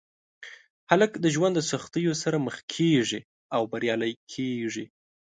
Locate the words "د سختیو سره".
1.57-2.37